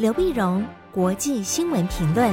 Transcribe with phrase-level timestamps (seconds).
[0.00, 2.32] 刘碧荣，国际新闻评论。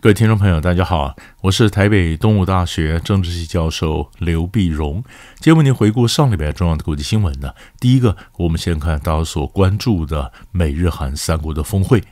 [0.00, 5.04] 各位听众朋友，大家好，我是台北东吴大学政治系教授刘碧荣。
[5.36, 7.54] 今天为您回顾上礼拜重要的国际新闻呢。
[7.78, 12.02] 第一个，我们先看大家所关注的美日韩三国的峰会。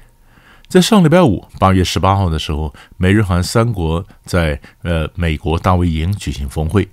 [0.69, 6.89] 在上礼拜五，八月十八号的时候，美日韩三国在呃美国大卫营举行峰会，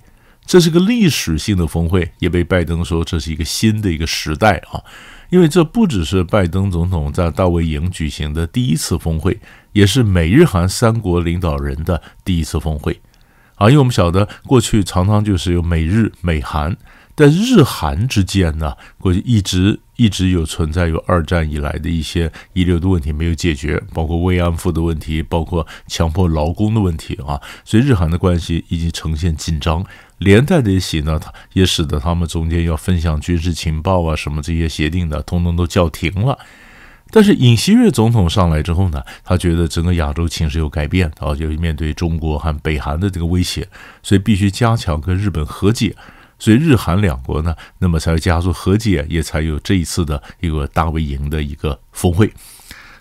[0.46, 4.80] 这是个历史性的峰会，也被拜登说这是一个新的一个时代啊。
[5.28, 9.36] 因为这不只是拜登总统在大卫营举行的第一次峰会，
[9.72, 13.00] 也是美日韩三国领导人的第一次峰会，
[13.56, 16.76] 啊，因为我们晓得过去常常就是有美日美韩，
[17.16, 29.84] 但日韩之间呢，过去一直一直有存在有二战以来的一些遗留的问题没有解决，包括慰安妇的问题，包括强迫劳工的问题啊，所以日韩的关系已经呈现紧张。
[30.18, 36.38] 连带的一起呢，它也使得他们中间要分享军事情报啊，什么这些协定的，通通都叫停了。
[37.10, 43.68] 但是尹锡悦总统上来之后呢，他觉得整个亚洲情势有改变啊，就面对中国和北韩的这个威胁，
[44.02, 45.94] 所以必须加强跟日本和解。
[46.38, 52.30] 所以日韩两国呢，那么才加速和解，也才有这一次的一个大卫营的一个峰会。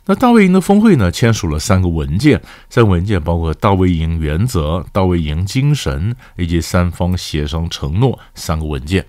[0.07, 9.05] 那大卫营的峰会呢，签署了三个文件，三个文件包括大卫营原则、大卫营精神以及三方协商承诺三个文件。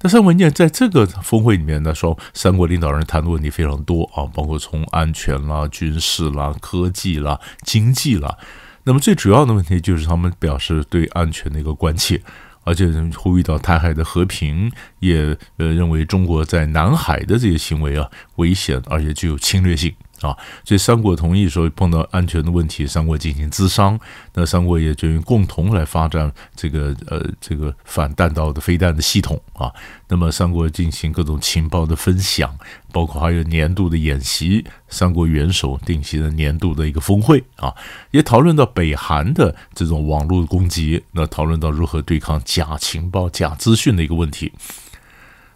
[0.00, 8.36] 那三个文件在这个峰会里面呢，说三国领导人谈的问题非常多啊，包括从安全啦、军事啦、科技啦、经济啦。
[8.84, 12.20] 那么最主要的问题就是他们表示对安全的一个关切，
[12.64, 19.92] 而且呼吁到台海的和平，也呃认为中国在南海的这些行为啊危险，而且具有侵略性。
[20.22, 23.98] 啊，所以三国同意说碰到安全的问题，三国进行咨商。
[24.34, 29.70] 那三国也决定共同来发展这个呃这个反弹道的飞弹的系统啊。
[30.08, 32.56] 那么三国进行各种情报的分享，
[32.92, 37.74] 包括还有年度的演习，三国元首定期的年度的一个峰会啊，
[38.10, 44.52] 也讨论到北韩的这种网络攻击，那讨论到如何对抗假情报、假资讯的一个问题。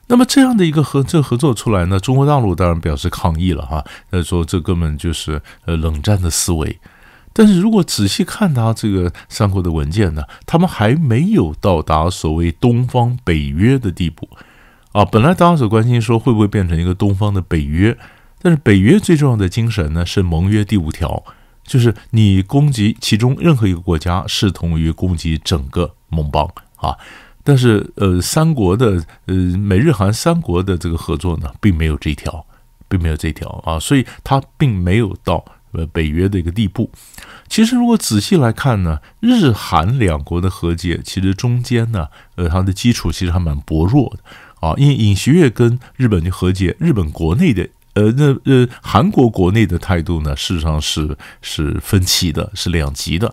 [0.09, 6.79] 那么这样的一个合这合作出来呢，中国大陆当然表示抗议了哈，那说这根本就是呃冷战的思维。
[7.33, 14.29] 但是如果仔细看他这个三国的文件呢，他们还没有到达所谓东方北约的地步
[14.93, 15.05] 啊。
[15.05, 17.99] 本来大家所关心说会不会变成一个东方的北约，
[18.41, 21.25] 但是北约最重要的精神呢是盟约第五条，
[21.67, 26.97] 就是你攻击其中任何一个国家，视同于攻击整个盟邦啊。
[27.49, 32.45] 但是，呃，三国的，呃，美日韩三国的这个合作呢，并没有这条，
[32.89, 36.91] 并没有这条啊，所以它并没有到呃北约的一个地步。
[37.49, 44.75] 其实，如果仔细来看呢，日韩两国的和解，其实中间呢，呃，它的基础其实还蛮薄弱的啊。
[44.77, 53.33] 因为尹锡悦跟日本的和解，日本国内的，呃，那呃，韩国国内的态度呢，事实上是是分歧的，是两极的。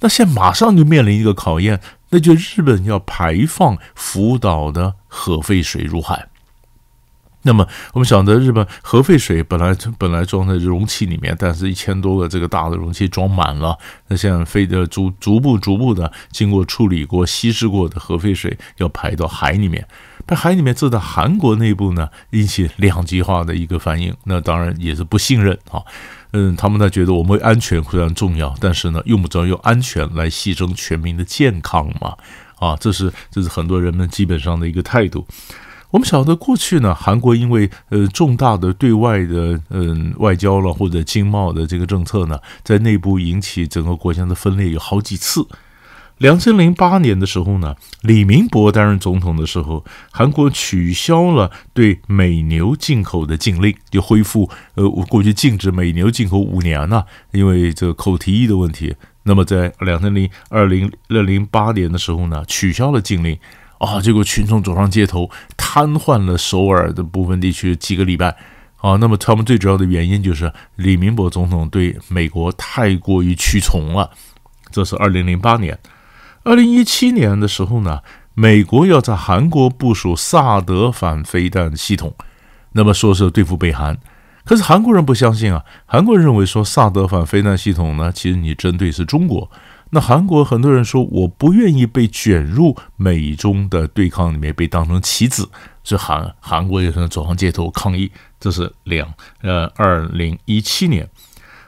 [0.00, 1.80] 那现在马上就面临一个考验。
[2.10, 6.28] 那就日本要排放福岛的核废水入海。
[7.46, 13.78] 那么我们晓得，日本核废水本来本来装在容器里面，但是一千多个这个大的容器装满了。
[14.08, 19.86] 那现在非得逐逐步逐步的经过处理过、稀释过的核废水要排到海里面。
[20.26, 24.12] 在海里面，这在韩国内部呢引起两极化的一个反应。
[24.24, 25.80] 那当然也是不信任啊。
[26.32, 32.16] 嗯，他们呢觉得我们安全非常重要，但是呢用不着用安全来牺牲全民的健康嘛？
[32.58, 35.24] 啊，这是这是很多人们基本上的一个态度。
[35.90, 45.46] 我们晓得过去呢，韩国因为呃重大的对外的嗯外交了或者经贸的这个政策呢，在内部引起整个国家的分裂有好几次。
[46.18, 58.96] 两千零八年的时候呢，李明博担任总统的时候，韩国取消了对美牛进口的禁令，就恢复呃过去禁止美牛进口五年呢，因为这个口蹄疫的问题。
[59.24, 63.38] 那么在两千零二零二零八年的时候呢，取消了禁令
[63.78, 68.36] 啊，结果群众走上街头，瘫痪了首尔的部分地区几个礼拜
[68.78, 68.96] 啊。
[68.96, 74.10] 那么他们最主要的原因就是李明博总统对美国太过于屈从了。
[74.70, 75.78] 这是二零零八年。
[76.42, 78.00] 二零一七年的时候呢，
[78.34, 82.14] 美国要在韩国部署萨德反飞弹系统，
[82.72, 83.98] 那么说是对付北韩，
[84.44, 89.50] 可是韩国人不相信啊，韩国人认为说萨德反飞弹系统呢，其实你针对是中国。
[89.90, 95.48] 那韩国很多人说，我不愿意被卷入美中的对抗里面，被当成棋子，
[95.84, 98.10] 是韩韩国也可能走上街头抗议。
[98.40, 99.12] 这是两
[99.42, 101.08] 呃二零一七年，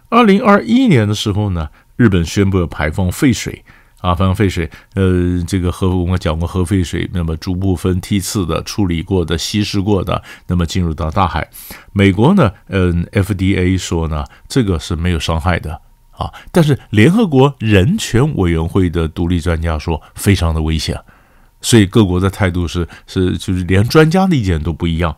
[0.08, 3.64] 二零二一年的时候呢，日本宣布要排放废水。
[4.00, 11.50] 啊，排放废水，呃，这个核我们讲过核废水，那么逐步分梯次的处理过的、稀释过的，那么进入到大海。
[11.92, 15.80] 美国呢，嗯，FDA 说呢，这个是没有伤害的
[16.18, 21.00] 啊，但是联合国人权委员会的独立专家说非常的危险，
[21.60, 25.16] 所以各国的态度是是就是连专家的意见都不一样。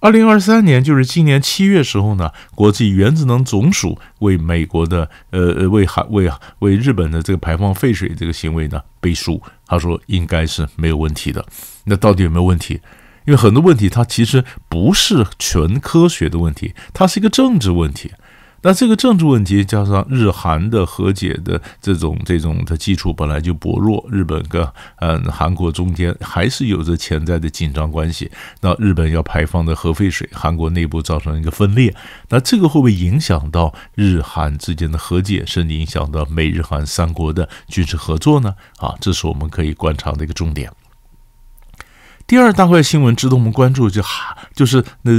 [0.00, 6.28] 二零二三年，就是今年七月时候呢，国际原子能总署为美国的呃呃为韩为
[6.58, 11.46] 为日本的这个排放废水这个行为呢背书，他说应该是没有问题的。
[11.84, 12.80] 那到底有没有问题？
[13.26, 18.10] 因为很多问题它其实不是纯科学的问题，它是一个政治问题。
[18.64, 24.64] 那这个政治问题加上日韩的和解的这种这种的基础本来就薄弱，日本跟
[25.00, 28.30] 嗯韩国中间还是有着潜在的紧张关系。
[28.60, 31.92] 那日本要排放的核废水，韩国内部造成一个分裂，
[32.28, 38.54] 那这个会不会影响到日韩之间的和解，甚至影响到美日韩三国的军事合作呢？
[38.78, 40.70] 啊，这是我们可以观察的一个重点。
[42.28, 45.12] 第二大块新闻值得我们关注就哈，就是那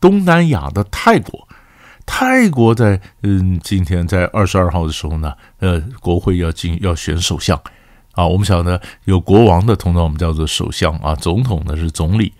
[0.00, 1.47] 东南亚的泰国。
[2.10, 7.60] 泰国在嗯，今天在二十二号的时候呢，呃，国会要进要选首相
[8.12, 8.26] 啊。
[8.26, 12.32] 我们晓得有国王的，通常我们叫做首相啊，总统呢是总理。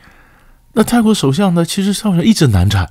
[0.72, 2.88] 那泰国首相呢，其实上面一直难产，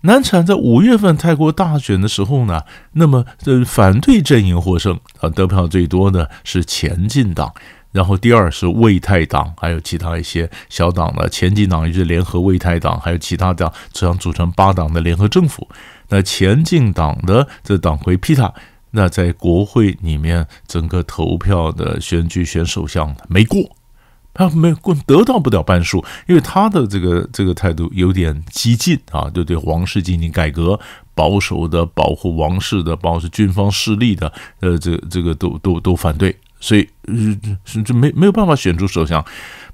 [0.00, 2.62] 难产在五月份泰国大选的时候呢，
[2.92, 7.52] 那么这反对阵营获胜啊，得票最多的是前进党，
[7.92, 15.68] 然后第二是魏泰党，还有其他一些小党的前进党，也就是联合魏泰党，还有其他党，这样组成八党的联合政府。
[16.14, 18.54] 那前进党的这党魁皮塔，
[18.92, 23.60] 那在国会里面整个投票的选举选首相没过，
[24.32, 30.78] 他没过，得到不了半数，因为他的这个这个态度有点激进啊，就对，皇室进行改革，
[31.16, 36.36] 保守的保护王室的，包括军方势力的，呃，这这个都都都反对。
[36.64, 36.88] 所以，
[37.66, 39.22] 是这没没有办法选出首相，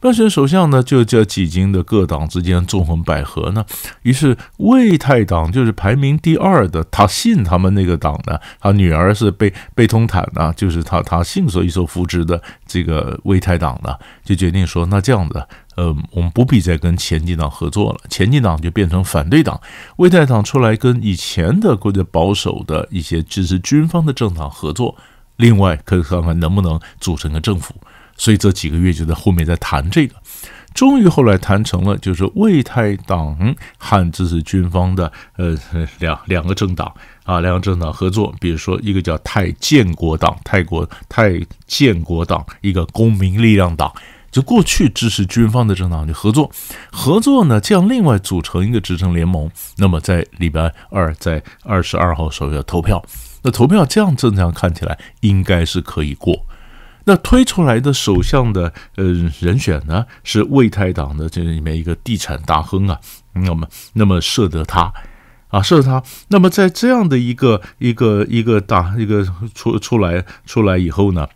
[0.01, 3.65] 不选首相呢，就叫几经的各党之间纵横捭阖呢。
[4.03, 13.95] 于是，魏泰党就是排名第二的，他信他们那个党的，他女儿是被被通坦呢，就是他他信所以所扶植的这个魏泰党呢，
[14.25, 15.47] 就决定说，那这样子，
[15.77, 19.61] 呃，我们不必再跟前进党合作了，前进党就变成反对党，
[19.99, 24.97] 魏泰党出来跟以前的或者保守的一些支持军方的政党合作。
[25.41, 27.75] 另外，可以看看能不能组成个政府，
[28.15, 30.15] 所以这几个月就在后面在谈这个，
[30.75, 33.35] 终于后来谈成了，就是为泰党
[33.79, 35.59] 和支持军方的呃
[35.99, 36.93] 两两个政党
[37.25, 43.91] 啊，两个政党合作，比如说一个叫泰建国党，泰国泰建国党，一个公民力量党，
[44.31, 46.51] 就过去支持军方的政党就合作，
[46.93, 53.03] 合作呢，这样另外组成一个执政联盟，那么在礼拜二在二十二号时候要投票。
[53.43, 56.47] 那投票这样正常看起来应该是可以过。
[57.05, 59.05] 那推出来的首相的呃
[59.41, 63.01] 人选呢，是魏太党的这里面一个地产大亨啊，
[63.33, 64.93] 那么那么设得他
[65.49, 66.03] 啊设得他。
[66.29, 71.27] 那么在这样的一个一个一个大一个出出来出来以后呢，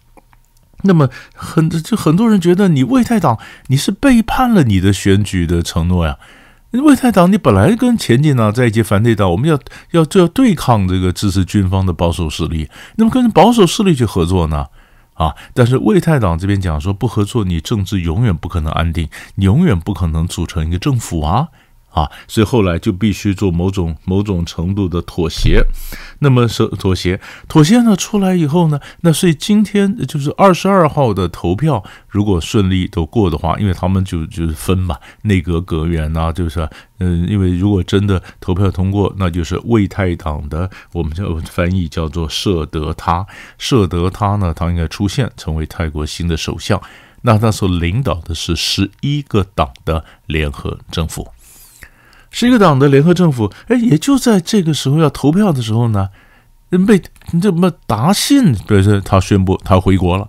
[0.83, 6.19] 那么很就很多人觉得你魏太党你是背叛了你的选举的承诺呀。
[6.81, 9.59] 魏太党，你本来跟前进党在一起反对党，我们要
[9.93, 14.67] 要就要对抗这个支持军方的保守势力，那么跟保守势力去合作呢？
[15.15, 21.49] 啊，但是魏太党这边讲说不合作，你政治永远不可能安定，你永远不可能组成一个政府啊。
[21.95, 25.65] 啊，所以后来就必须做某种某种程度的妥协。
[26.19, 46.81] 那么是妥协，妥协呢出来以后呢，那所以今天就是二十二号的投票，如果顺利都过的话，因为他们就就是分嘛，内阁阁员呐，就是嗯，因为如果真的投票通过，那就是为泰党的，我们叫翻译叫做设得他，设得他呢，他应该出现成为泰国新的首相。
[47.23, 51.27] 那他所领导的是十一个党的联合政府。
[52.35, 56.09] 十一个党的联合政府，哎，也就在这个时候要投票的时候呢，
[56.85, 57.01] 被
[57.41, 60.29] 这么达信，比如说他宣布他回国了。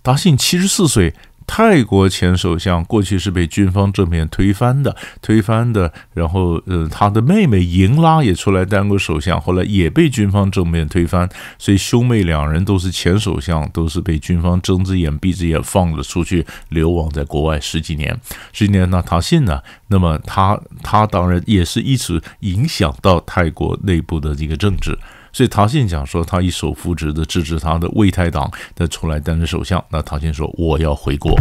[0.00, 1.14] 达信七十四岁。
[1.46, 18.18] 泰国前首相过去是被军方正面推翻的，推翻的，然后呃，他的妹妹盈拉也出来当过首相，后来也被军方正面推翻，所以兄妹两人都是前首相，都是被军方睁只眼闭只眼放了出去，流亡在国外十几年。
[18.52, 19.60] 十几年那他信呢？
[19.88, 24.98] 那么他他当然也是一直影响到泰国内部的这个政治。
[25.32, 29.82] 所以陶信讲说，他一手扶植的支持他的卫泰党的出来担任首相。
[29.88, 31.34] 那陶信说，我要回国，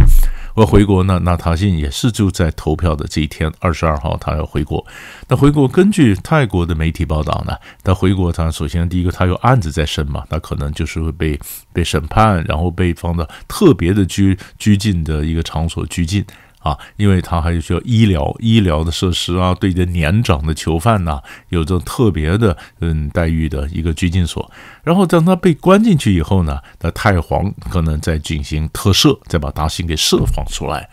[0.56, 1.20] 我要回国呢。
[1.24, 4.86] 那陶信也是就在投票的这一天，二十二号，他要回国。
[5.28, 11.38] 那回国，根据泰国的媒体报道呢，他回国，他首先第一个，他有案子在审嘛，他可能就是会被
[11.74, 16.26] 被审判，然后被放到特别的拘拘禁的一个场所拘禁。
[16.62, 24.50] 啊，因为他还有需要医疗医疗的设施啊，对这年长的囚犯呐，有着特别的嗯待遇的一个拘禁所。
[24.84, 30.90] 然后当他被关进去以后呢，那太皇可能再进行特赦，再把达信给释放出来。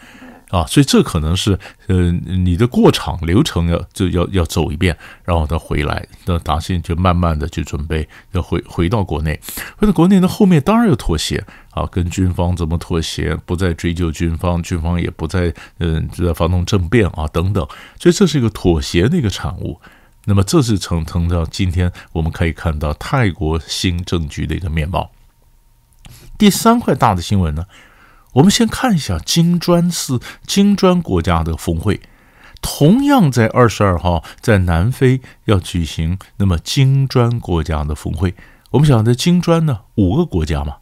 [0.51, 9.39] 啊，所以这可能是，呃，你的过场流程要就要要走一遍，然后他回来，那达信就慢慢的就准备要回回到国内，
[9.77, 17.67] 回到国内呢，后面当然要妥协啊，跟军方怎么妥协，不再追究军方，军方也不再嗯就在发动政变啊等等，
[18.01, 19.79] 所以这是一个妥协的一个产物。
[20.25, 25.11] 那么这是成成到今天我们可以看到泰国新政局的一个面貌。
[26.39, 27.65] 第三块大的新闻呢？
[28.35, 32.01] 我们先看一下金砖四金砖国家的峰会，
[32.61, 36.19] 同样在二十二号在南非要举行。
[36.37, 38.35] 那么金砖国家的峰会，
[38.71, 40.77] 我们想的金砖呢，五个国家嘛，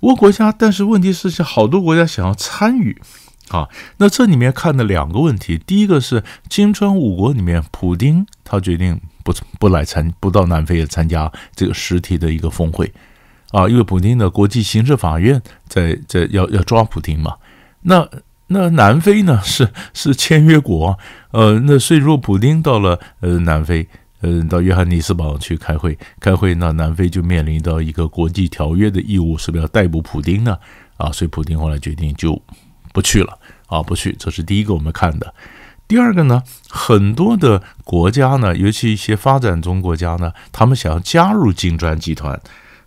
[0.00, 3.00] 五个国家，但是问题是，好多国家想要参与
[3.48, 3.68] 啊。
[3.98, 12.92] 那这里面看的两个问题，第一个是金砖五国里面，普丁他决定不不来参，不到南非也参加这个实体的一个峰会。
[13.50, 17.36] 啊，因为普丁的国际刑事法院在在要要抓普丁嘛，
[17.82, 18.06] 那
[18.48, 20.98] 那南非呢 是是签约国，
[21.30, 23.88] 呃，那所以如果普丁到了呃南非，
[24.20, 30.58] 呃到约翰尼斯堡去开会开会，那南非就面临到一个国际条约的义务，是不是要逮捕普丁呢？
[30.98, 32.40] 啊，所以普丁后来决定就
[32.92, 35.32] 不去了，啊，不去，这是第一个我们看的。
[35.86, 42.38] 第二个呢，很多的国家呢，尤其一些发展中国家呢，他们想要加入金砖集团。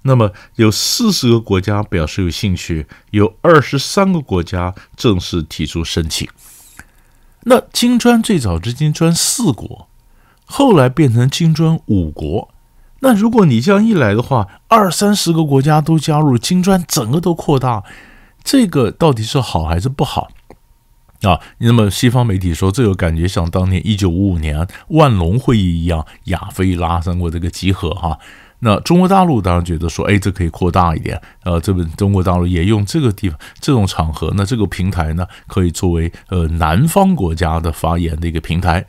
[0.03, 6.27] 那么有四十个国家表示有兴趣，有二十三个国家正式提出申请。
[7.43, 9.88] 那金砖最早是金砖四国，
[10.46, 12.50] 后来变成金砖五国。
[13.00, 17.84] 那如果你这样一来的话，二三十个国家都加入金砖，整个都扩大，
[18.43, 20.29] 这个到底是好还是不好
[21.24, 21.39] 啊？
[21.58, 28.20] 那么西方媒体说，这个感觉像当年一九五五年万隆会议一样，亚非拉三国这个集合哈。
[28.63, 38.86] 那中国大陆当然觉得说，哎，这可以扩大一点，呃，这边中国大陆也用这个地方这种场合，那这个平台呢，可以作为呃南方国家的发言的一个平台。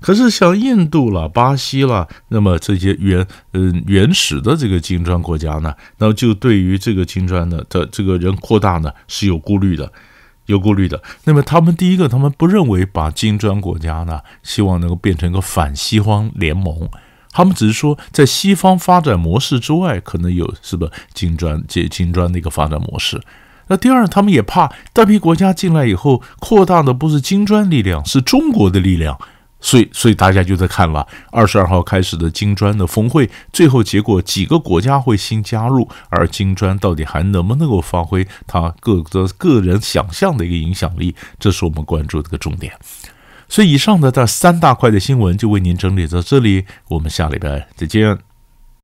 [0.00, 9.90] 可是像印度啦、巴西啦，那么这些原嗯、呃、原始的这个金砖国家呢，那就对于这个金砖的的这个人扩大呢是有顾虑的，
[10.46, 11.00] 有顾虑的。
[11.22, 16.90] 那么他们第一个，他们不认为把金砖国家呢，希望能够变成一个反西方联盟。
[17.34, 23.20] 他们只是说，在西方发展模式之外，可能有是不是金砖借金砖的一个发展模式。
[23.66, 29.18] 那第二，他们也怕大批国家进来以后，扩大的不是金砖力量，是中国的力量。
[29.60, 42.74] 所以，所以大家就在看了二十二号开始的金砖的峰会，最后结果几个国家会新加入，而金砖到底还能不能够发挥它各个个人想象的一个影响力，这是我们关注的一个重点。
[43.54, 48.33] 所以，以上的这三大块的新闻就为您整理到这里，我们下礼拜再见。